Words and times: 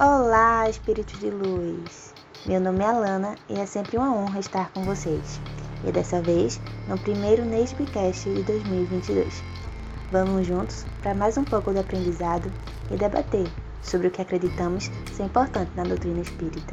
Olá, 0.00 0.66
espíritos 0.66 1.20
de 1.20 1.28
luz! 1.28 2.14
Meu 2.46 2.58
nome 2.58 2.82
é 2.82 2.86
Alana 2.86 3.34
e 3.50 3.60
é 3.60 3.66
sempre 3.66 3.98
uma 3.98 4.16
honra 4.16 4.40
estar 4.40 4.72
com 4.72 4.82
vocês. 4.82 5.38
E 5.86 5.92
dessa 5.92 6.22
vez, 6.22 6.58
no 6.88 6.96
primeiro 6.96 7.44
Nesbicast 7.44 8.26
de 8.32 8.42
2022. 8.44 9.42
Vamos 10.10 10.46
juntos 10.46 10.86
para 11.02 11.12
mais 11.12 11.36
um 11.36 11.44
pouco 11.44 11.70
de 11.70 11.80
aprendizado 11.80 12.50
e 12.90 12.96
debater 12.96 13.46
sobre 13.82 14.06
o 14.06 14.10
que 14.10 14.22
acreditamos 14.22 14.90
ser 15.12 15.24
importante 15.24 15.70
na 15.76 15.82
doutrina 15.82 16.22
espírita. 16.22 16.72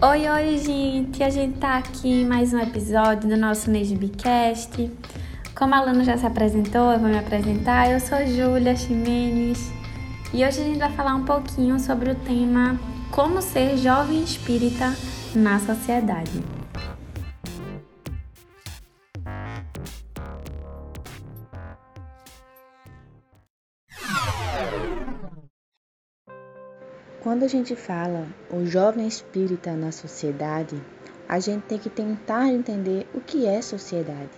Oi, 0.00 0.28
oi, 0.28 0.56
gente! 0.58 1.20
A 1.24 1.30
gente 1.30 1.58
tá 1.58 1.78
aqui 1.78 2.22
em 2.22 2.24
mais 2.24 2.54
um 2.54 2.60
episódio 2.60 3.28
do 3.28 3.36
nosso 3.36 3.72
Nesbicast. 3.72 4.88
Como 5.52 5.74
a 5.74 5.78
Alana 5.78 6.04
já 6.04 6.16
se 6.16 6.26
apresentou, 6.26 6.92
eu 6.92 7.00
vou 7.00 7.08
me 7.08 7.18
apresentar. 7.18 7.90
Eu 7.90 7.98
sou 7.98 8.24
Júlia 8.24 8.76
Ximenes 8.76 9.76
e 10.32 10.44
hoje 10.44 10.60
a 10.60 10.64
gente 10.64 10.78
vai 10.78 10.92
falar 10.92 11.14
um 11.14 11.24
pouquinho 11.24 11.80
sobre 11.80 12.10
o 12.10 12.14
tema 12.14 12.78
Como 13.10 13.40
ser 13.40 13.78
jovem 13.78 14.22
espírita 14.22 14.94
na 15.34 15.58
sociedade. 15.58 16.44
Quando 27.22 27.44
a 27.44 27.48
gente 27.48 27.74
fala 27.74 28.26
o 28.50 28.66
jovem 28.66 29.06
espírita 29.06 29.72
na 29.72 29.90
sociedade, 29.90 30.80
a 31.26 31.38
gente 31.40 31.62
tem 31.62 31.78
que 31.78 31.88
tentar 31.88 32.48
entender 32.48 33.06
o 33.14 33.20
que 33.20 33.46
é 33.46 33.62
sociedade. 33.62 34.30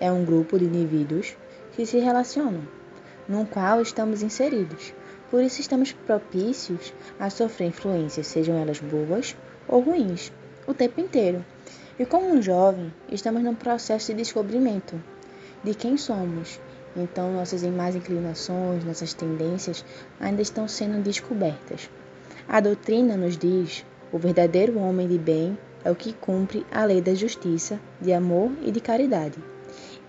É 0.00 0.10
um 0.10 0.24
grupo 0.24 0.58
de 0.58 0.64
indivíduos 0.64 1.36
que 1.72 1.86
se 1.86 1.98
relacionam, 1.98 2.62
no 3.28 3.46
qual 3.46 3.80
estamos 3.80 4.22
inseridos 4.22 4.92
por 5.34 5.42
isso 5.42 5.60
estamos 5.60 5.90
propícios 5.90 6.94
a 7.18 7.28
sofrer 7.28 7.66
influências, 7.66 8.28
sejam 8.28 8.56
elas 8.56 8.78
boas 8.78 9.36
ou 9.66 9.80
ruins, 9.80 10.32
o 10.64 10.72
tempo 10.72 11.00
inteiro. 11.00 11.44
E 11.98 12.06
como 12.06 12.28
um 12.28 12.40
jovem, 12.40 12.94
estamos 13.10 13.42
num 13.42 13.56
processo 13.56 14.12
de 14.12 14.18
descobrimento 14.18 14.94
de 15.64 15.74
quem 15.74 15.96
somos. 15.96 16.60
Então, 16.96 17.32
nossas 17.32 17.64
más 17.64 17.96
inclinações, 17.96 18.84
nossas 18.84 19.12
tendências 19.12 19.84
ainda 20.20 20.40
estão 20.40 20.68
sendo 20.68 21.02
descobertas. 21.02 21.90
A 22.46 22.60
doutrina 22.60 23.16
nos 23.16 23.36
diz: 23.36 23.84
o 24.12 24.18
verdadeiro 24.18 24.78
homem 24.78 25.08
de 25.08 25.18
bem 25.18 25.58
é 25.84 25.90
o 25.90 25.96
que 25.96 26.12
cumpre 26.12 26.64
a 26.70 26.84
lei 26.84 27.00
da 27.00 27.12
justiça, 27.12 27.80
de 28.00 28.12
amor 28.12 28.52
e 28.62 28.70
de 28.70 28.78
caridade. 28.78 29.42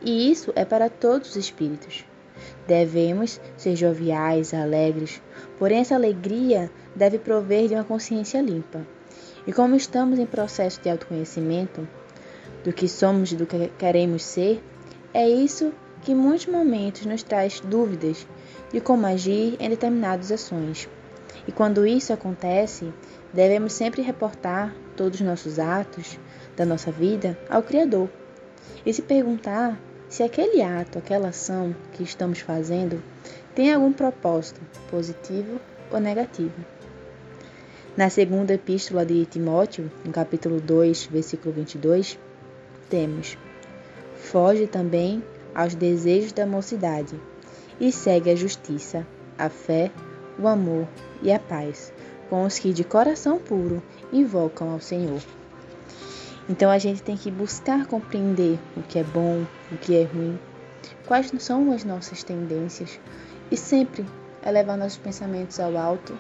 E 0.04 0.32
isso 0.32 0.54
é 0.56 0.64
para 0.64 0.88
todos 0.88 1.32
os 1.32 1.36
espíritos. 1.36 2.06
Devemos 2.68 3.40
ser 3.58 3.76
joviais, 3.76 4.54
alegres, 4.54 5.22
porém 5.58 5.80
essa 5.80 5.96
alegria 5.96 6.72
deve 6.96 7.18
prover 7.18 7.68
de 7.68 7.76
uma 7.76 7.84
consciência 7.84 8.42
limpa. 8.42 8.86
E 9.48 9.54
como 9.54 9.76
estamos 9.76 10.18
em 10.18 10.26
processo 10.26 10.82
de 10.82 10.90
autoconhecimento 10.90 11.88
do 12.64 12.74
que 12.74 12.88
somos 12.88 13.32
e 13.32 13.36
do 13.36 13.46
que 13.46 13.68
queremos 13.78 14.24
ser, 14.24 14.64
é 15.14 15.30
isso 15.30 15.72
que 16.02 16.12
em 16.12 16.16
muitos 16.16 16.48
momentos 16.48 17.06
nos 17.06 17.24
traz 17.24 17.60
dúvidas 17.60 18.28
de 18.72 18.82
como 18.82 19.06
agir 19.06 19.56
em 19.60 19.70
determinadas 19.70 20.32
ações. 20.32 20.90
E 21.48 21.52
quando 21.52 21.86
isso 21.86 22.12
acontece, 22.12 22.92
devemos 23.34 23.74
sempre 23.74 24.02
reportar 24.02 24.74
todos 24.96 25.20
os 25.20 25.26
nossos 25.26 25.60
atos 25.60 26.20
da 26.56 26.66
nossa 26.66 26.92
vida 26.92 27.38
ao 27.50 27.62
Criador 27.62 28.10
e 28.86 28.94
se 28.94 29.02
perguntar 29.02 29.80
se 30.10 30.24
aquele 30.24 30.62
ato, 30.62 30.98
aquela 30.98 31.30
ação 31.30 31.76
que 31.94 32.04
estamos 32.04 32.40
fazendo 32.40 33.02
tem 33.54 33.74
algum 33.74 33.92
propósito, 33.92 34.62
positivo 34.90 35.60
ou 35.92 36.00
negativo. 36.00 36.54
Na 37.96 38.10
segunda 38.10 38.54
epístola 38.54 39.06
de 39.06 39.26
Timóteo, 39.26 39.90
no 40.04 40.12
capítulo 40.12 40.60
2, 40.60 41.06
versículo 41.06 41.54
22, 41.54 42.20
temos: 42.90 43.38
Foge 44.16 44.68
também 44.68 45.24
aos 45.54 45.74
desejos 45.74 46.34
da 46.34 46.46
mocidade 46.46 47.20
e 47.80 47.92
segue 47.92 48.30
a 48.30 48.36
justiça, 48.36 49.08
a 49.38 49.50
fé, 49.50 49.92
o 50.38 50.48
amor 50.48 50.88
e 51.22 51.32
a 51.32 51.40
paz, 51.40 51.94
com 52.30 52.44
os 52.44 52.60
que 52.60 52.74
de 52.74 52.84
coração 52.84 53.40
puro 53.40 53.82
invocam 54.12 54.70
ao 54.72 54.82
Senhor. 54.82 55.22
Então 56.48 56.70
a 56.70 56.78
gente 56.78 57.02
tem 57.02 57.18
que 57.18 57.32
buscar 57.32 57.88
compreender 57.88 58.60
o 58.78 58.84
que 58.84 59.00
é 59.00 59.04
bom, 59.04 59.46
o 59.72 59.78
que 59.78 59.96
é 59.96 60.04
ruim, 60.04 60.40
quais 61.08 61.32
são 61.40 61.72
as 61.72 61.84
nossas 61.84 62.24
tendências 62.24 63.00
e 63.50 63.58
sempre 63.58 64.06
elevar 64.46 64.78
nossos 64.78 64.98
pensamentos 64.98 65.60
ao 65.60 65.76
alto 65.76 66.18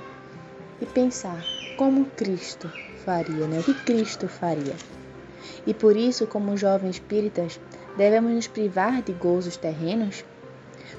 e 0.81 0.85
pensar 0.85 1.46
como 1.78 2.06
Cristo 2.06 2.72
faria, 3.06 3.47
né? 3.47 3.59
O 3.59 3.64
que 3.64 3.74
Cristo 3.74 4.28
faria. 4.28 4.75
E 5.68 5.74
por 5.74 5.96
isso, 5.96 6.25
como 6.25 6.58
jovens 6.58 6.96
espíritas, 6.96 7.59
devemos 7.96 8.31
nos 8.34 8.47
privar 8.47 9.02
de 9.02 9.14
gozos 9.14 9.58
terrenos? 9.58 10.25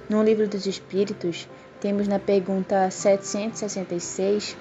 No 0.09 0.23
livro 0.23 0.49
dos 0.49 0.67
Espíritos, 0.67 1.49
temos 1.81 2.07
na 2.07 2.19
pergunta 2.19 2.91
766 2.91 4.57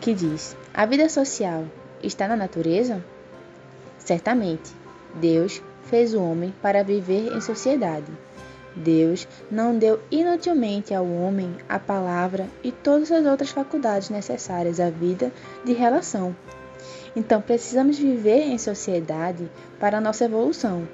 que 0.00 0.14
diz: 0.14 0.56
A 0.72 0.86
vida 0.86 1.08
social 1.08 1.64
está 2.02 2.28
na 2.28 2.36
natureza? 2.36 3.04
Certamente, 4.04 4.72
Deus 5.14 5.62
fez 5.84 6.14
o 6.14 6.22
homem 6.22 6.54
para 6.62 6.82
viver 6.82 7.32
em 7.34 7.40
sociedade. 7.40 8.12
Deus 8.74 9.26
não 9.50 9.76
deu 9.76 10.00
inutilmente 10.10 10.94
ao 10.94 11.04
homem 11.04 11.56
a 11.68 11.78
palavra 11.78 12.46
e 12.62 12.70
todas 12.70 13.10
as 13.10 13.26
outras 13.26 13.50
faculdades 13.50 14.10
necessárias 14.10 14.78
à 14.78 14.90
vida 14.90 15.32
de 15.64 15.72
relação. 15.72 16.34
Então 17.14 17.40
precisamos 17.40 17.98
viver 17.98 18.42
em 18.42 18.58
sociedade 18.58 19.50
para 19.78 19.98
a 19.98 20.00
nossa 20.00 20.24
evolução. 20.24 20.86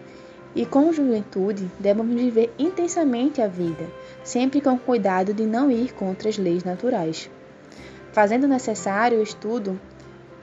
E 0.55 0.65
com 0.65 0.91
juventude 0.91 1.71
devemos 1.79 2.19
viver 2.19 2.51
intensamente 2.59 3.43
a 3.43 3.47
vida, 3.47 3.87
sempre 4.25 4.63
com 4.63 4.79
cuidado 4.79 5.35
de 5.35 5.45
não 5.45 5.71
ir 5.71 5.93
contra 5.93 6.31
as 6.31 6.39
leis 6.39 6.65
naturais. 6.65 7.29
Fazendo 8.13 8.49
necessário 8.49 9.19
o 9.19 9.23
estudo 9.23 9.79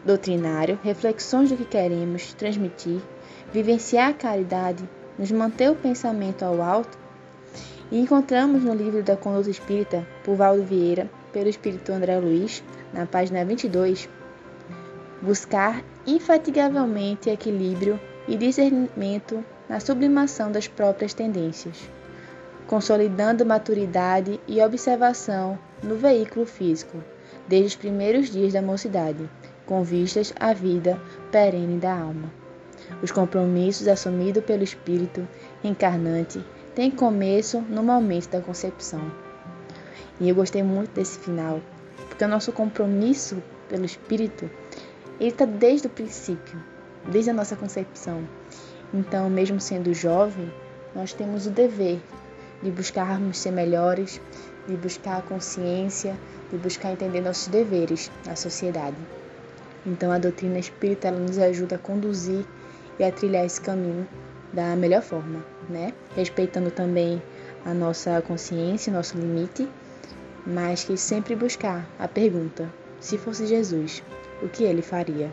doutrinário, 0.06 0.80
reflexões 0.84 1.50
do 1.50 1.58
que 1.58 1.66
queremos 1.66 2.34
transmitir, 2.34 3.02
vivenciar 3.52 4.10
a 4.10 4.14
caridade, 4.14 4.88
nos 5.18 5.32
manter 5.32 5.70
o 5.70 5.76
pensamento 5.76 6.44
ao 6.44 6.62
alto, 6.62 6.98
e 7.92 8.00
encontramos 8.00 8.64
no 8.64 8.74
livro 8.74 9.04
da 9.04 9.16
Conduta 9.16 9.50
Espírita, 9.50 10.06
por 10.24 10.36
Valdo 10.36 10.64
Vieira, 10.64 11.10
pelo 11.32 11.50
Espírito 11.50 11.92
André 11.92 12.18
Luiz, 12.18 12.64
na 12.92 13.06
página 13.06 13.46
22, 13.46 14.10
buscar 15.22 15.84
infatigavelmente 16.06 17.30
equilíbrio 17.30 18.00
e 18.28 18.36
discernimento 18.36 19.44
na 19.70 19.80
sublimação 19.80 20.52
das 20.52 20.68
próprias 20.68 21.14
tendências, 21.14 21.78
consolidando 22.68 23.46
maturidade 23.46 24.40
e 24.48 24.62
observação 24.62 25.58
no 25.82 25.96
veículo 25.96 26.46
físico, 26.46 26.98
desde 27.48 27.68
os 27.68 27.76
primeiros 27.76 28.30
dias 28.30 28.54
da 28.54 28.62
mocidade 28.62 29.30
com 29.66 29.84
vistas 29.84 30.34
à 30.40 30.54
vida 30.54 31.00
perene 31.32 31.80
da 31.80 31.94
alma. 31.94 32.32
Os 33.02 33.12
compromissos 33.12 33.88
assumidos 33.88 34.44
pelo 34.44 34.64
Espírito 34.64 35.28
encarnante 35.64 36.44
têm 36.76 36.92
começo 36.92 37.62
no 37.62 37.84
momento 37.84 38.30
da 38.30 38.42
concepção. 38.42 39.12
E 40.20 40.30
eu 40.30 40.36
gostei 40.36 40.64
muito 40.64 40.92
desse 40.92 41.18
final, 41.20 41.62
porque 42.10 42.24
o 42.24 42.28
nosso 42.28 42.52
compromisso 42.52 43.42
pelo 43.70 43.86
Espírito 43.86 44.50
ele 45.20 45.30
está 45.30 45.46
desde 45.46 45.88
o 45.88 45.90
princípio, 45.90 46.60
desde 47.08 47.30
a 47.30 47.34
nossa 47.34 47.56
concepção. 47.56 48.28
Então, 48.94 49.30
mesmo 49.30 49.60
sendo 49.60 49.94
jovem, 49.94 50.52
nós 50.96 51.14
temos 51.14 51.48
o 51.48 51.50
dever 51.50 52.00
de 52.62 52.72
buscarmos 52.72 53.38
ser 53.38 53.52
melhores, 53.52 54.22
de 54.68 54.76
buscar 54.76 55.18
a 55.18 55.22
consciência, 55.22 56.16
de 56.52 56.58
buscar 56.58 56.92
entender 56.92 57.22
nossos 57.22 57.48
deveres 57.48 58.12
na 58.26 58.36
sociedade. 58.36 58.96
Então 59.86 60.12
a 60.12 60.18
doutrina 60.18 60.60
espírita 60.60 61.12
nos 61.12 61.38
ajuda 61.38 61.76
a 61.76 61.80
conduzir 61.80 62.46
e 63.00 63.04
a 63.04 63.12
trilhar 63.12 63.46
esse 63.46 63.60
caminho 63.60 64.08
da 64.52 64.76
melhor 64.76 65.02
forma, 65.02 65.44
né? 65.70 65.94
Respeitando 66.16 66.72
também 66.72 67.22
a 67.66 67.74
nossa 67.74 68.22
consciência, 68.22 68.94
nosso 68.94 69.18
limite, 69.18 69.68
mas 70.46 70.84
que 70.84 70.96
sempre 70.96 71.36
buscar 71.36 71.86
a 72.00 72.08
pergunta: 72.08 72.72
se 73.00 73.18
fosse 73.18 73.48
Jesus, 73.48 74.04
o 74.42 74.48
que 74.48 74.64
ele 74.64 74.82
faria? 74.82 75.32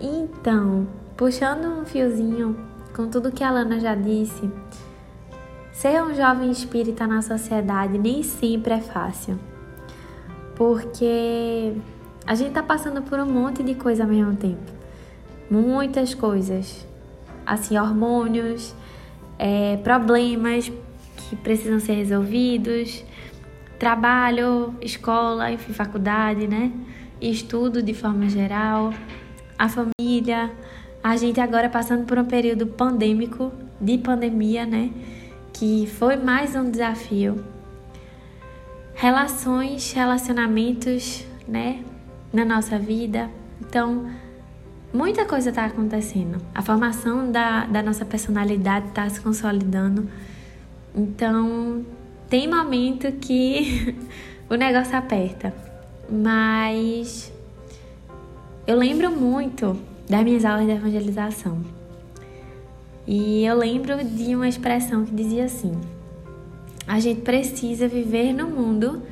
Então, 0.00 0.86
puxando 1.16 1.66
um 1.66 1.84
fiozinho 1.84 2.56
com 2.94 3.08
tudo 3.08 3.30
que 3.30 3.44
a 3.44 3.50
Lana 3.50 3.78
já 3.78 3.94
disse, 3.94 4.50
ser 5.72 6.02
um 6.02 6.14
jovem 6.14 6.50
espírita 6.50 7.06
na 7.06 7.22
sociedade 7.22 7.98
nem 7.98 8.22
sempre 8.22 8.74
é 8.74 8.80
fácil. 8.80 9.38
Porque 10.56 11.74
a 12.30 12.34
gente 12.36 12.52
tá 12.52 12.62
passando 12.62 13.02
por 13.02 13.18
um 13.18 13.26
monte 13.26 13.60
de 13.60 13.74
coisa 13.74 14.04
ao 14.04 14.08
mesmo 14.08 14.36
tempo. 14.36 14.62
Muitas 15.50 16.14
coisas. 16.14 16.86
Assim, 17.44 17.76
hormônios, 17.76 18.72
é, 19.36 19.78
problemas 19.78 20.70
que 21.16 21.34
precisam 21.34 21.80
ser 21.80 21.94
resolvidos, 21.94 23.04
trabalho, 23.80 24.72
escola, 24.80 25.50
enfim, 25.50 25.72
faculdade, 25.72 26.46
né? 26.46 26.70
Estudo 27.20 27.82
de 27.82 27.94
forma 27.94 28.28
geral, 28.28 28.94
a 29.58 29.68
família, 29.68 30.52
a 31.02 31.16
gente 31.16 31.40
agora 31.40 31.68
passando 31.68 32.06
por 32.06 32.16
um 32.16 32.24
período 32.24 32.64
pandêmico, 32.64 33.50
de 33.80 33.98
pandemia, 33.98 34.64
né? 34.64 34.92
Que 35.52 35.84
foi 35.98 36.14
mais 36.14 36.54
um 36.54 36.70
desafio. 36.70 37.44
Relações, 38.94 39.92
relacionamentos, 39.92 41.26
né? 41.48 41.82
Na 42.32 42.44
nossa 42.44 42.78
vida. 42.78 43.30
Então, 43.60 44.08
muita 44.92 45.24
coisa 45.24 45.50
está 45.50 45.64
acontecendo. 45.64 46.40
A 46.54 46.62
formação 46.62 47.30
da, 47.30 47.66
da 47.66 47.82
nossa 47.82 48.04
personalidade 48.04 48.88
está 48.88 49.08
se 49.08 49.20
consolidando. 49.20 50.08
Então, 50.94 51.84
tem 52.28 52.48
momento 52.48 53.10
que 53.12 53.96
o 54.48 54.54
negócio 54.54 54.96
aperta. 54.96 55.52
Mas 56.08 57.32
eu 58.66 58.76
lembro 58.76 59.10
muito 59.10 59.76
das 60.08 60.24
minhas 60.24 60.44
aulas 60.44 60.66
de 60.66 60.72
evangelização. 60.72 61.60
E 63.06 63.44
eu 63.44 63.56
lembro 63.56 64.04
de 64.04 64.34
uma 64.34 64.48
expressão 64.48 65.04
que 65.04 65.12
dizia 65.12 65.44
assim: 65.44 65.72
a 66.86 67.00
gente 67.00 67.22
precisa 67.22 67.88
viver 67.88 68.32
no 68.32 68.48
mundo 68.48 69.02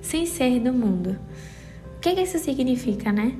sem 0.00 0.26
ser 0.26 0.60
do 0.60 0.72
mundo. 0.72 1.16
O 1.98 2.00
que, 2.00 2.14
que 2.14 2.20
isso 2.20 2.38
significa, 2.38 3.10
né? 3.10 3.36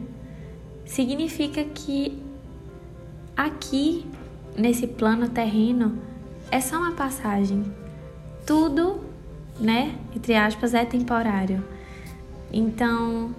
Significa 0.85 1.63
que 1.63 2.21
aqui, 3.37 4.05
nesse 4.57 4.85
plano 4.85 5.29
terreno, 5.29 5.97
é 6.51 6.61
só 6.61 6.77
uma 6.79 6.91
passagem. 6.91 7.63
Tudo, 8.45 8.99
né, 9.61 9.95
entre 10.15 10.35
aspas, 10.35 10.75
é 10.75 10.85
temporário. 10.85 11.63
Então, 12.53 13.33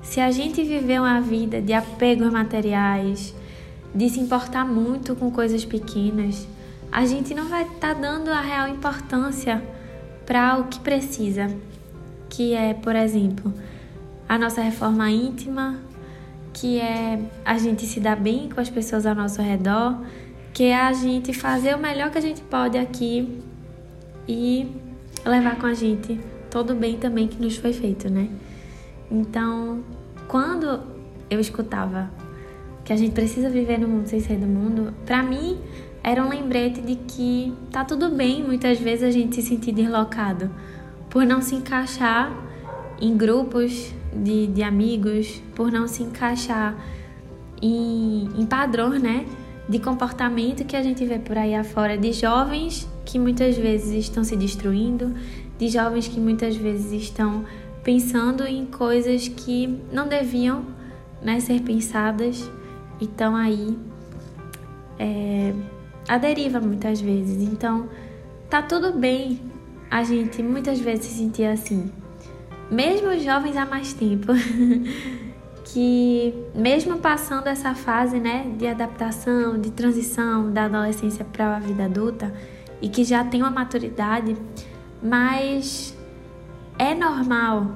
se 0.00 0.20
a 0.20 0.30
gente 0.30 0.64
viver 0.64 1.02
uma 1.02 1.20
vida 1.20 1.60
de 1.60 1.74
apego 1.74 2.24
a 2.24 2.30
materiais, 2.30 3.34
de 3.94 4.08
se 4.08 4.20
importar 4.20 4.64
muito 4.64 5.14
com 5.14 5.30
coisas 5.30 5.66
pequenas, 5.66 6.48
a 6.90 7.04
gente 7.04 7.34
não 7.34 7.46
vai 7.46 7.64
estar 7.64 7.94
tá 7.94 8.00
dando 8.00 8.30
a 8.30 8.40
real 8.40 8.68
importância 8.68 9.62
para 10.24 10.56
o 10.56 10.64
que 10.64 10.80
precisa, 10.80 11.54
que 12.30 12.54
é, 12.54 12.72
por 12.72 12.96
exemplo, 12.96 13.52
a 14.32 14.38
nossa 14.38 14.62
reforma 14.62 15.10
íntima, 15.10 15.78
que 16.54 16.80
é 16.80 17.20
a 17.44 17.58
gente 17.58 17.84
se 17.84 18.00
dar 18.00 18.16
bem 18.16 18.48
com 18.48 18.62
as 18.62 18.70
pessoas 18.70 19.04
ao 19.04 19.14
nosso 19.14 19.42
redor, 19.42 20.00
que 20.54 20.64
é 20.64 20.74
a 20.74 20.90
gente 20.94 21.34
fazer 21.34 21.74
o 21.74 21.78
melhor 21.78 22.10
que 22.10 22.16
a 22.16 22.20
gente 22.22 22.40
pode 22.40 22.78
aqui 22.78 23.42
e 24.26 24.74
levar 25.22 25.58
com 25.58 25.66
a 25.66 25.74
gente 25.74 26.18
todo 26.50 26.72
o 26.72 26.74
bem 26.74 26.96
também 26.96 27.28
que 27.28 27.42
nos 27.42 27.58
foi 27.58 27.74
feito, 27.74 28.08
né? 28.10 28.30
Então, 29.10 29.84
quando 30.26 30.80
eu 31.28 31.38
escutava 31.38 32.10
que 32.86 32.92
a 32.94 32.96
gente 32.96 33.12
precisa 33.12 33.50
viver 33.50 33.78
no 33.78 33.86
mundo 33.86 34.06
sem 34.06 34.20
sair 34.20 34.38
do 34.38 34.46
mundo, 34.46 34.94
para 35.04 35.22
mim 35.22 35.58
era 36.02 36.24
um 36.24 36.30
lembrete 36.30 36.80
de 36.80 36.96
que 36.96 37.52
tá 37.70 37.84
tudo 37.84 38.08
bem 38.08 38.42
muitas 38.42 38.80
vezes 38.80 39.04
a 39.04 39.10
gente 39.10 39.34
se 39.34 39.42
sentir 39.42 39.72
deslocado 39.72 40.50
por 41.10 41.26
não 41.26 41.42
se 41.42 41.54
encaixar 41.54 42.50
em 43.02 43.16
grupos 43.16 43.92
de, 44.14 44.46
de 44.46 44.62
amigos, 44.62 45.42
por 45.56 45.72
não 45.72 45.88
se 45.88 46.04
encaixar 46.04 46.76
em, 47.60 48.28
em 48.38 48.46
padrões, 48.46 49.02
né? 49.02 49.26
De 49.68 49.80
comportamento 49.80 50.64
que 50.64 50.76
a 50.76 50.82
gente 50.82 51.04
vê 51.04 51.18
por 51.18 51.36
aí 51.36 51.52
afora 51.54 51.98
de 51.98 52.12
jovens 52.12 52.88
que 53.04 53.18
muitas 53.18 53.56
vezes 53.56 53.92
estão 53.92 54.22
se 54.22 54.36
destruindo, 54.36 55.12
de 55.58 55.68
jovens 55.68 56.06
que 56.06 56.20
muitas 56.20 56.54
vezes 56.54 56.92
estão 56.92 57.44
pensando 57.82 58.46
em 58.46 58.64
coisas 58.66 59.26
que 59.26 59.66
não 59.92 60.06
deviam 60.06 60.64
né, 61.20 61.40
ser 61.40 61.60
pensadas 61.62 62.48
e 63.00 63.04
estão 63.04 63.34
aí 63.34 63.76
é, 64.96 65.52
a 66.06 66.18
deriva 66.18 66.60
muitas 66.60 67.00
vezes. 67.00 67.42
Então, 67.42 67.88
tá 68.48 68.62
tudo 68.62 68.92
bem 68.92 69.40
a 69.90 70.04
gente 70.04 70.40
muitas 70.40 70.78
vezes 70.78 71.06
se 71.06 71.18
sentir 71.18 71.46
assim. 71.46 71.90
Mesmo 72.72 73.14
jovens 73.20 73.54
há 73.54 73.66
mais 73.66 73.92
tempo, 73.92 74.32
que 75.62 76.32
mesmo 76.54 76.96
passando 77.00 77.46
essa 77.48 77.74
fase 77.74 78.18
né, 78.18 78.50
de 78.56 78.66
adaptação, 78.66 79.60
de 79.60 79.70
transição 79.70 80.50
da 80.50 80.64
adolescência 80.64 81.22
para 81.22 81.56
a 81.56 81.58
vida 81.58 81.84
adulta 81.84 82.32
e 82.80 82.88
que 82.88 83.04
já 83.04 83.22
tem 83.24 83.42
uma 83.42 83.50
maturidade, 83.50 84.34
mas 85.02 85.94
é 86.78 86.94
normal 86.94 87.72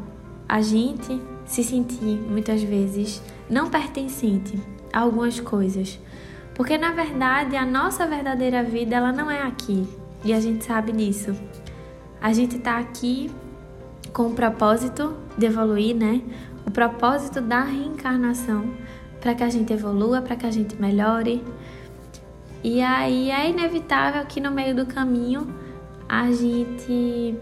a 0.49 0.63
gente 0.63 1.21
se 1.45 1.63
sentir 1.63 2.19
muitas 2.27 2.63
vezes 2.63 3.23
não 3.51 3.69
pertencente 3.69 4.59
a 4.91 5.01
algumas 5.01 5.39
coisas, 5.39 6.01
porque 6.55 6.79
na 6.79 6.93
verdade 6.93 7.55
a 7.55 7.67
nossa 7.67 8.07
verdadeira 8.07 8.63
vida 8.63 8.97
ela 8.97 9.13
não 9.13 9.31
é 9.31 9.43
aqui 9.43 9.87
e 10.25 10.33
a 10.33 10.41
gente 10.41 10.65
sabe 10.65 10.91
disso. 10.93 11.37
A 12.19 12.33
gente 12.33 12.57
está 12.57 12.79
aqui 12.79 13.31
com 14.17 14.29
o 14.29 14.33
propósito 14.33 15.15
de 15.37 15.45
evoluir, 15.45 15.95
né? 15.95 16.23
O 16.67 16.71
propósito 16.71 17.39
da 17.39 17.63
reencarnação 17.63 18.65
para 19.21 19.35
que 19.35 19.45
a 19.45 19.51
gente 19.51 19.75
evolua, 19.75 20.23
para 20.23 20.35
que 20.35 20.47
a 20.47 20.51
gente 20.51 20.75
melhore. 20.81 21.45
E 22.65 22.81
aí 22.81 23.31
é 23.31 23.51
inevitável 23.51 24.25
que 24.25 24.41
no 24.41 24.51
meio 24.51 24.75
do 24.75 24.87
caminho 24.87 25.47
a 26.09 26.33
gente 26.33 27.35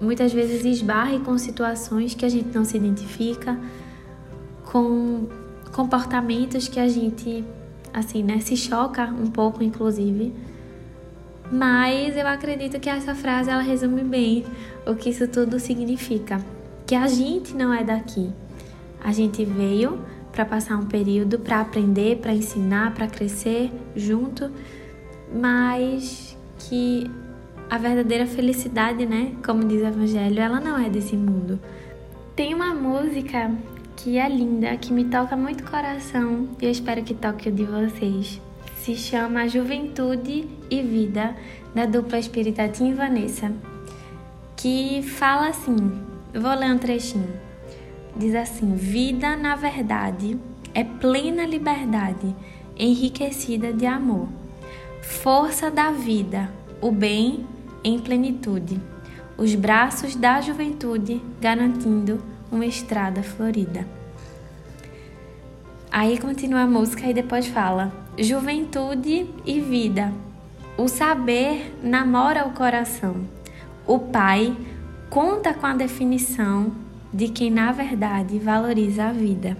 muitas 0.00 0.32
vezes 0.32 0.64
esbarre 0.64 1.18
com 1.18 1.36
situações 1.36 2.14
que 2.14 2.24
a 2.24 2.28
gente 2.28 2.54
não 2.54 2.64
se 2.64 2.76
identifica, 2.76 3.58
com 4.70 5.26
comportamentos 5.72 6.68
que 6.68 6.78
a 6.78 6.86
gente 6.86 7.44
assim, 7.92 8.22
né, 8.22 8.38
se 8.38 8.56
choca 8.56 9.06
um 9.06 9.28
pouco 9.28 9.60
inclusive. 9.60 10.32
Mas 11.50 12.16
eu 12.16 12.26
acredito 12.26 12.78
que 12.78 12.88
essa 12.88 13.14
frase 13.14 13.50
ela 13.50 13.62
resume 13.62 14.02
bem 14.02 14.44
o 14.86 14.94
que 14.94 15.10
isso 15.10 15.26
tudo 15.26 15.58
significa, 15.58 16.40
que 16.86 16.94
a 16.94 17.08
gente 17.08 17.54
não 17.54 17.74
é 17.74 17.82
daqui. 17.82 18.30
A 19.02 19.12
gente 19.12 19.44
veio 19.44 19.98
para 20.30 20.44
passar 20.44 20.76
um 20.76 20.86
período 20.86 21.38
para 21.38 21.60
aprender, 21.60 22.18
para 22.18 22.32
ensinar, 22.32 22.94
para 22.94 23.08
crescer 23.08 23.72
junto, 23.96 24.50
mas 25.34 26.36
que 26.58 27.10
a 27.68 27.78
verdadeira 27.78 28.26
felicidade, 28.26 29.06
né? 29.06 29.32
Como 29.44 29.64
diz 29.64 29.82
o 29.82 29.86
Evangelho, 29.86 30.40
ela 30.40 30.60
não 30.60 30.78
é 30.78 30.88
desse 30.88 31.16
mundo. 31.16 31.58
Tem 32.36 32.54
uma 32.54 32.74
música 32.74 33.50
que 33.96 34.18
é 34.18 34.28
linda, 34.28 34.76
que 34.76 34.92
me 34.92 35.04
toca 35.04 35.36
muito 35.36 35.62
o 35.62 35.70
coração 35.70 36.48
e 36.60 36.64
eu 36.64 36.70
espero 36.70 37.02
que 37.02 37.14
toque 37.14 37.48
o 37.48 37.52
de 37.52 37.64
vocês. 37.64 38.40
Se 38.82 38.96
chama 38.96 39.46
Juventude 39.46 40.48
e 40.70 40.80
Vida, 40.80 41.36
da 41.74 41.84
dupla 41.84 42.18
espírita 42.18 42.66
Tim 42.66 42.94
Vanessa, 42.94 43.52
que 44.56 45.02
fala 45.02 45.48
assim: 45.48 45.76
vou 46.32 46.54
ler 46.54 46.72
um 46.72 46.78
trechinho. 46.78 47.28
Diz 48.16 48.34
assim: 48.34 48.74
Vida, 48.74 49.36
na 49.36 49.54
verdade, 49.54 50.38
é 50.72 50.82
plena 50.82 51.44
liberdade, 51.44 52.34
enriquecida 52.74 53.70
de 53.70 53.84
amor. 53.84 54.28
Força 55.02 55.70
da 55.70 55.90
vida, 55.90 56.50
o 56.80 56.90
bem 56.90 57.46
em 57.84 57.98
plenitude, 57.98 58.80
os 59.36 59.54
braços 59.54 60.16
da 60.16 60.40
juventude 60.40 61.20
garantindo 61.38 62.18
uma 62.50 62.64
estrada 62.64 63.22
florida. 63.22 63.99
Aí 65.92 66.18
continua 66.18 66.62
a 66.62 66.66
música 66.66 67.08
e 67.08 67.14
depois 67.14 67.46
fala: 67.46 67.92
Juventude 68.16 69.28
e 69.44 69.60
vida. 69.60 70.12
O 70.76 70.86
saber 70.86 71.74
namora 71.82 72.46
o 72.46 72.52
coração. 72.52 73.16
O 73.86 73.98
pai 73.98 74.56
conta 75.08 75.52
com 75.52 75.66
a 75.66 75.74
definição 75.74 76.72
de 77.12 77.28
quem 77.28 77.50
na 77.50 77.72
verdade 77.72 78.38
valoriza 78.38 79.06
a 79.06 79.12
vida. 79.12 79.56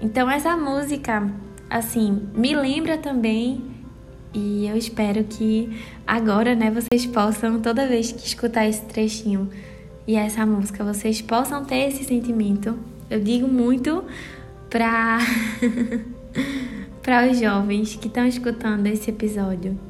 Então 0.00 0.30
essa 0.30 0.54
música, 0.56 1.26
assim, 1.70 2.28
me 2.34 2.54
lembra 2.54 2.98
também 2.98 3.64
e 4.34 4.66
eu 4.66 4.76
espero 4.76 5.24
que 5.24 5.70
agora, 6.06 6.54
né, 6.54 6.70
vocês 6.70 7.06
possam, 7.06 7.58
toda 7.60 7.88
vez 7.88 8.12
que 8.12 8.26
escutar 8.26 8.66
esse 8.66 8.82
trechinho 8.82 9.48
e 10.06 10.14
essa 10.14 10.44
música, 10.44 10.84
vocês 10.84 11.22
possam 11.22 11.64
ter 11.64 11.88
esse 11.88 12.04
sentimento. 12.04 12.78
Eu 13.08 13.20
digo 13.20 13.48
muito 13.48 14.04
para 14.76 15.20
para 17.02 17.30
os 17.30 17.40
jovens 17.40 17.96
que 17.96 18.08
estão 18.08 18.26
escutando 18.26 18.86
esse 18.86 19.08
episódio 19.08 19.80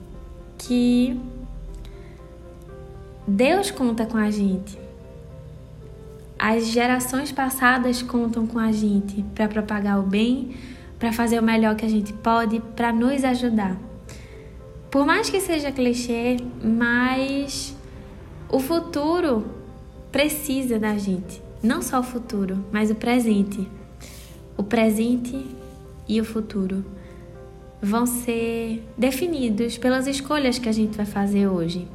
que 0.56 1.20
Deus 3.26 3.72
conta 3.72 4.06
com 4.06 4.16
a 4.16 4.30
gente. 4.30 4.78
As 6.38 6.68
gerações 6.68 7.32
passadas 7.32 8.00
contam 8.00 8.46
com 8.46 8.60
a 8.60 8.70
gente 8.70 9.24
para 9.34 9.48
propagar 9.48 9.98
o 9.98 10.02
bem, 10.02 10.54
para 11.00 11.12
fazer 11.12 11.40
o 11.40 11.42
melhor 11.42 11.74
que 11.74 11.84
a 11.84 11.88
gente 11.88 12.12
pode, 12.12 12.60
para 12.76 12.92
nos 12.92 13.24
ajudar. 13.24 13.76
Por 14.88 15.04
mais 15.04 15.28
que 15.28 15.40
seja 15.40 15.72
clichê, 15.72 16.36
mas 16.62 17.76
o 18.48 18.60
futuro 18.60 19.46
precisa 20.12 20.78
da 20.78 20.96
gente. 20.96 21.42
Não 21.60 21.82
só 21.82 21.98
o 21.98 22.04
futuro, 22.04 22.64
mas 22.70 22.88
o 22.88 22.94
presente. 22.94 23.68
O 24.56 24.62
presente 24.62 25.46
e 26.08 26.20
o 26.20 26.24
futuro 26.24 26.84
vão 27.80 28.06
ser 28.06 28.82
definidos 28.96 29.76
pelas 29.78 30.06
escolhas 30.06 30.58
que 30.58 30.68
a 30.68 30.72
gente 30.72 30.96
vai 30.96 31.06
fazer 31.06 31.46
hoje. 31.46 31.86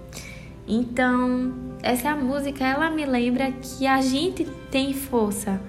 Então, 0.67 1.53
essa 1.81 2.09
é 2.09 2.15
música, 2.15 2.63
ela 2.63 2.89
me 2.89 3.05
lembra 3.05 3.51
que 3.51 3.85
a 3.87 4.01
gente 4.01 4.45
tem 4.69 4.93
força. 4.93 5.59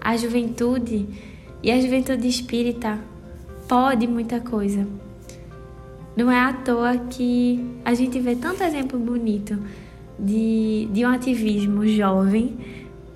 A 0.00 0.16
juventude 0.16 1.08
e 1.62 1.70
a 1.70 1.80
juventude 1.80 2.28
espírita 2.28 2.98
pode 3.68 4.06
muita 4.06 4.40
coisa. 4.40 4.86
Não 6.14 6.30
é 6.30 6.38
à 6.38 6.52
toa 6.52 6.98
que 6.98 7.64
a 7.84 7.94
gente 7.94 8.20
vê 8.20 8.36
tanto 8.36 8.62
exemplo 8.62 8.98
bonito 8.98 9.58
de, 10.18 10.88
de 10.92 11.04
um 11.04 11.08
ativismo 11.08 11.86
jovem 11.86 12.56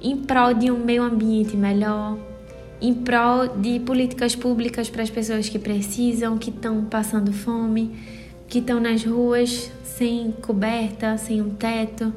em 0.01 0.17
prol 0.17 0.55
de 0.55 0.71
um 0.71 0.83
meio 0.83 1.03
ambiente 1.03 1.57
melhor, 1.57 2.17
em 2.81 2.95
prol 2.95 3.49
de 3.49 3.81
políticas 3.81 4.37
públicas 4.37 4.91
para 4.91 5.03
as 5.03 5.11
pessoas 5.11 5.49
que 5.49 5.59
precisam, 5.59 6.37
que 6.37 6.51
estão 6.51 6.85
passando 6.85 7.33
fome, 7.33 7.97
que 8.49 8.59
estão 8.59 8.81
nas 8.81 9.05
ruas 9.05 9.71
sem 9.83 10.31
coberta, 10.31 11.17
sem 11.17 11.41
um 11.41 11.51
teto. 11.51 12.13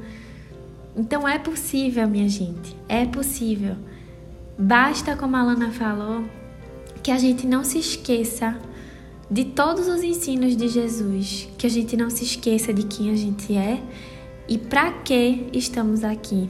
Então 0.96 1.28
é 1.28 1.40
possível, 1.40 2.08
minha 2.08 2.28
gente, 2.28 2.76
é 2.88 3.06
possível. 3.06 3.76
Basta, 4.58 5.16
como 5.16 5.36
a 5.38 5.44
Lana 5.44 5.72
falou, 5.72 6.26
que 7.02 7.12
a 7.12 7.18
gente 7.18 7.48
não 7.48 7.64
se 7.64 7.80
esqueça 7.80 8.58
de 9.32 9.46
todos 9.46 9.88
os 9.88 10.04
ensinos 10.04 10.58
de 10.58 10.68
Jesus, 10.68 11.48
que 11.58 11.66
a 11.66 11.70
gente 11.70 11.96
não 11.96 12.10
se 12.10 12.24
esqueça 12.24 12.74
de 12.74 12.84
quem 12.84 13.12
a 13.12 13.16
gente 13.16 13.56
é 13.56 13.82
e 14.48 14.58
para 14.58 14.92
que 14.92 15.48
estamos 15.54 16.04
aqui. 16.04 16.50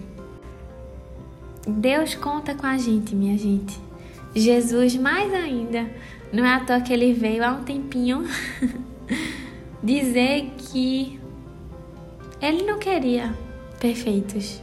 Deus 1.68 2.16
conta 2.16 2.56
com 2.56 2.66
a 2.66 2.78
gente, 2.78 3.14
minha 3.14 3.38
gente. 3.38 3.89
Jesus, 4.36 4.96
mais 4.96 5.34
ainda, 5.34 5.90
não 6.32 6.46
é 6.46 6.54
à 6.54 6.60
toa 6.60 6.82
que 6.82 6.94
ele 6.94 7.14
veio 7.14 7.44
há 7.44 7.52
um 7.52 7.64
tempinho 7.64 8.24
dizer 9.84 10.52
que 10.58 11.20
ele 12.42 12.64
não 12.64 12.78
queria 12.78 13.34
perfeitos. 13.80 14.62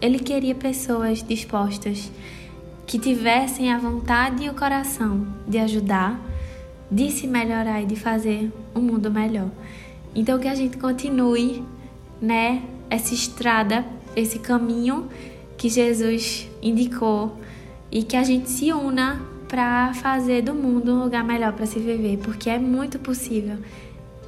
Ele 0.00 0.18
queria 0.18 0.54
pessoas 0.54 1.22
dispostas 1.22 2.10
que 2.86 2.98
tivessem 2.98 3.72
a 3.72 3.78
vontade 3.78 4.44
e 4.44 4.50
o 4.50 4.54
coração 4.54 5.26
de 5.46 5.58
ajudar, 5.58 6.20
de 6.90 7.10
se 7.10 7.26
melhorar 7.26 7.82
e 7.82 7.86
de 7.86 7.96
fazer 7.96 8.52
um 8.74 8.80
mundo 8.80 9.10
melhor. 9.10 9.48
Então 10.14 10.38
que 10.38 10.48
a 10.48 10.54
gente 10.54 10.76
continue, 10.76 11.64
né, 12.20 12.62
essa 12.90 13.14
estrada, 13.14 13.84
esse 14.14 14.38
caminho 14.38 15.08
que 15.56 15.68
Jesus 15.68 16.48
indicou 16.60 17.38
e 17.92 18.02
que 18.02 18.16
a 18.16 18.24
gente 18.24 18.50
se 18.50 18.72
una 18.72 19.20
para 19.46 19.92
fazer 19.92 20.40
do 20.40 20.54
mundo 20.54 20.92
um 20.92 21.04
lugar 21.04 21.22
melhor 21.22 21.52
para 21.52 21.66
se 21.66 21.78
viver, 21.78 22.18
porque 22.24 22.48
é 22.48 22.58
muito 22.58 22.98
possível 22.98 23.58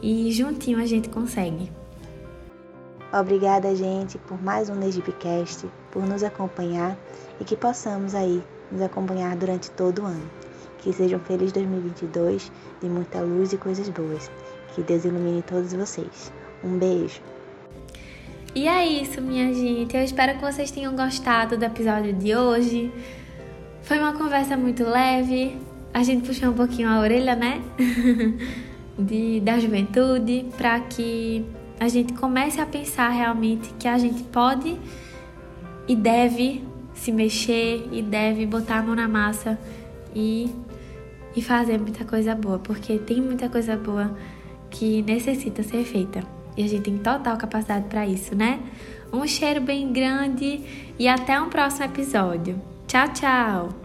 e 0.02 0.30
juntinho 0.30 0.78
a 0.78 0.84
gente 0.84 1.08
consegue. 1.08 1.72
Obrigada, 3.10 3.74
gente, 3.74 4.18
por 4.18 4.42
mais 4.42 4.68
um 4.68 4.74
Negipcast, 4.74 5.66
por 5.90 6.04
nos 6.06 6.22
acompanhar 6.22 6.98
e 7.40 7.44
que 7.44 7.56
possamos 7.56 8.14
aí 8.14 8.42
nos 8.70 8.82
acompanhar 8.82 9.34
durante 9.34 9.70
todo 9.70 10.02
o 10.02 10.04
ano. 10.04 10.30
Que 10.78 10.92
seja 10.92 11.16
um 11.16 11.20
feliz 11.20 11.50
2022 11.52 12.52
de 12.82 12.88
muita 12.88 13.20
luz 13.20 13.54
e 13.54 13.56
coisas 13.56 13.88
boas. 13.88 14.30
Que 14.74 14.82
Deus 14.82 15.06
ilumine 15.06 15.40
todos 15.40 15.72
vocês. 15.72 16.30
Um 16.62 16.76
beijo. 16.76 17.22
E 18.54 18.68
é 18.68 18.86
isso, 18.86 19.22
minha 19.22 19.54
gente. 19.54 19.96
Eu 19.96 20.04
espero 20.04 20.36
que 20.36 20.44
vocês 20.44 20.70
tenham 20.70 20.94
gostado 20.94 21.56
do 21.56 21.64
episódio 21.64 22.12
de 22.12 22.36
hoje. 22.36 22.92
Foi 23.84 23.98
uma 23.98 24.14
conversa 24.14 24.56
muito 24.56 24.82
leve. 24.82 25.58
A 25.92 26.02
gente 26.02 26.26
puxou 26.26 26.50
um 26.50 26.54
pouquinho 26.54 26.88
a 26.88 27.00
orelha, 27.00 27.36
né? 27.36 27.62
de, 28.98 29.40
da 29.40 29.58
juventude, 29.58 30.46
para 30.56 30.80
que 30.80 31.44
a 31.78 31.86
gente 31.88 32.14
comece 32.14 32.60
a 32.60 32.66
pensar 32.66 33.10
realmente 33.10 33.74
que 33.78 33.86
a 33.86 33.98
gente 33.98 34.22
pode 34.24 34.78
e 35.86 35.94
deve 35.94 36.64
se 36.94 37.12
mexer 37.12 37.86
e 37.92 38.00
deve 38.00 38.46
botar 38.46 38.78
a 38.78 38.82
mão 38.82 38.94
na 38.94 39.06
massa 39.06 39.58
e, 40.14 40.50
e 41.36 41.42
fazer 41.42 41.78
muita 41.78 42.04
coisa 42.06 42.34
boa, 42.34 42.58
porque 42.58 42.96
tem 42.98 43.20
muita 43.20 43.50
coisa 43.50 43.76
boa 43.76 44.16
que 44.70 45.02
necessita 45.02 45.62
ser 45.62 45.84
feita. 45.84 46.22
E 46.56 46.64
a 46.64 46.68
gente 46.68 46.84
tem 46.84 46.96
total 46.96 47.36
capacidade 47.36 47.86
para 47.88 48.06
isso, 48.06 48.34
né? 48.34 48.60
Um 49.12 49.26
cheiro 49.26 49.60
bem 49.60 49.92
grande 49.92 50.62
e 50.98 51.06
até 51.06 51.38
um 51.38 51.50
próximo 51.50 51.84
episódio. 51.84 52.73
Tchau, 52.94 53.08
tchau! 53.12 53.83